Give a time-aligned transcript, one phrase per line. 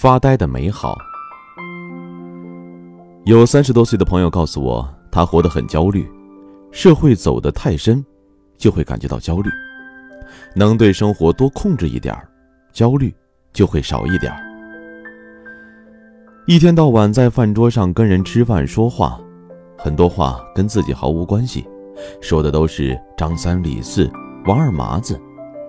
[0.00, 0.96] 发呆的美好。
[3.24, 6.08] 有三十多岁的朋友告诉我，他活得很焦虑，
[6.70, 8.04] 社会走得太深，
[8.56, 9.50] 就会感觉到焦虑。
[10.54, 12.28] 能对生活多控制一点儿
[12.72, 13.12] 焦虑
[13.52, 14.38] 就会少一点儿
[16.46, 19.18] 一天到晚在饭桌上跟人吃饭说话，
[19.76, 21.66] 很多话跟自己毫无关系，
[22.20, 24.08] 说的都是张三李四
[24.46, 25.20] 王二麻子，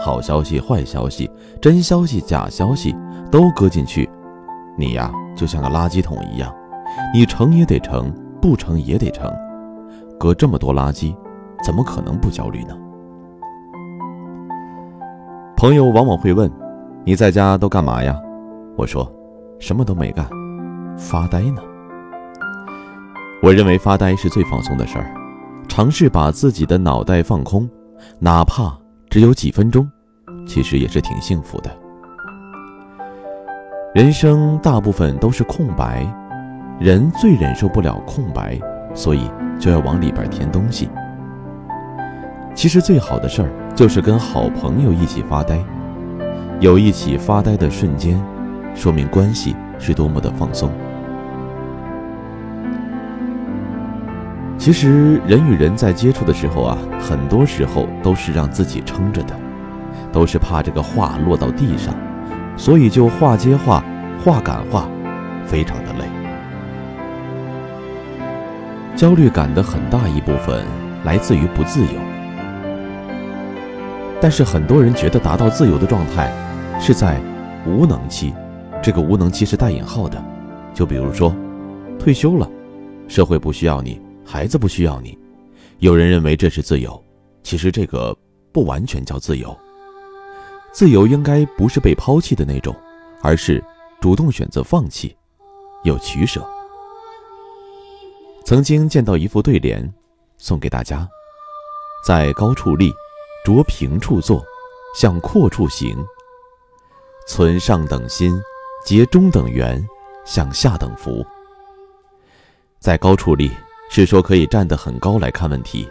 [0.00, 1.30] 好消息坏消息，
[1.60, 2.96] 真消息假消息
[3.30, 4.08] 都搁进去，
[4.76, 6.52] 你呀就像个垃圾桶一样，
[7.14, 9.32] 你成也得成，不成也得成，
[10.18, 11.14] 搁这么多垃圾，
[11.64, 12.76] 怎么可能不焦虑呢？
[15.56, 16.50] 朋友往往会问
[17.06, 18.20] ：“你在家都干嘛呀？”
[18.76, 19.10] 我说
[19.58, 20.28] ：“什么都没干。”
[20.98, 21.62] 发呆呢？
[23.42, 25.14] 我认为发呆是最放松的事儿，
[25.68, 27.68] 尝试把自己的脑袋放空，
[28.18, 28.76] 哪怕
[29.08, 29.88] 只有几分钟，
[30.46, 31.70] 其实也是挺幸福的。
[33.94, 36.04] 人生大部分都是空白，
[36.80, 38.58] 人最忍受不了空白，
[38.92, 40.88] 所以就要往里边填东西。
[42.56, 45.64] 其实最好的事儿就是跟好朋友一起发呆，
[46.58, 48.20] 有一起发呆的瞬间，
[48.74, 50.68] 说明关系是多么的放松。
[54.58, 59.36] 其实人与人在接触的时候啊，很多时候都是让自己撑着的，
[60.10, 61.94] 都是怕这个话落到地上，
[62.56, 63.84] 所以就话接话，
[64.24, 64.88] 话赶话，
[65.46, 66.04] 非常的累。
[68.96, 70.64] 焦虑感的很大一部分
[71.04, 72.00] 来自于不自由，
[74.20, 76.32] 但是很多人觉得达到自由的状态
[76.80, 77.20] 是在
[77.66, 78.32] 无能期，
[78.80, 80.22] 这个无能期是带引号的，
[80.72, 81.34] 就比如说
[81.98, 82.48] 退休了，
[83.08, 84.00] 社会不需要你。
[84.24, 85.18] 孩子不需要你，
[85.80, 86.98] 有人认为这是自由，
[87.42, 88.16] 其实这个
[88.52, 89.54] 不完全叫自由。
[90.74, 92.74] 自由应该不是被抛弃的那种，
[93.22, 93.62] 而是
[94.00, 95.16] 主动选择放弃，
[95.84, 96.44] 有取舍。
[98.44, 99.88] 曾经见到一副对联，
[100.36, 101.08] 送给大家：
[102.04, 102.92] 在高处立，
[103.44, 104.44] 着平处坐，
[104.96, 105.96] 向阔处行。
[107.28, 108.38] 存上等心，
[108.84, 109.82] 结中等缘，
[110.24, 111.24] 向下等福。
[112.80, 113.50] 在高处立。
[113.90, 115.88] 是说可以站得很高来看问题，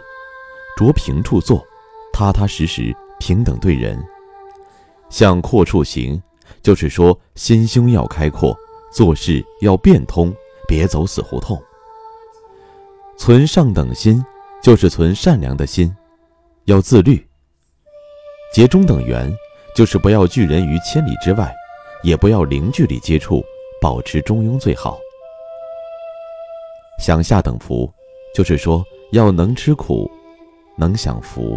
[0.76, 1.64] 着平处坐，
[2.12, 3.96] 踏踏实实平等对人；
[5.14, 6.20] 向阔处行，
[6.60, 8.52] 就是说心胸要开阔，
[8.92, 10.34] 做事要变通，
[10.66, 11.56] 别走死胡同。
[13.16, 14.20] 存上等心，
[14.60, 15.94] 就是存善良的心，
[16.64, 17.14] 要自律；
[18.52, 19.32] 结中等缘，
[19.76, 21.54] 就是不要拒人于千里之外，
[22.02, 23.40] 也不要零距离接触，
[23.80, 24.98] 保持中庸最好。
[26.98, 27.88] 享下等福，
[28.34, 30.10] 就是说要能吃苦，
[30.76, 31.56] 能享福。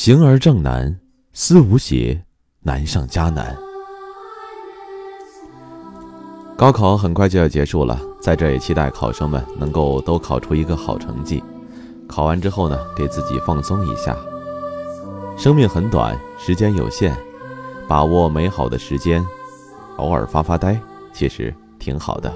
[0.00, 0.96] 行而正难，
[1.32, 2.22] 思无邪，
[2.60, 3.58] 难上加难。
[6.56, 11.42] 高考很快就要结束了，在这也期待考生们能够都考出一个好成绩。
[12.06, 14.16] 考完之后呢，给自己放松一下。
[15.36, 17.12] 生命很短，时间有限，
[17.88, 19.26] 把握美好的时间，
[19.96, 20.80] 偶尔发发呆，
[21.12, 22.32] 其实挺好的。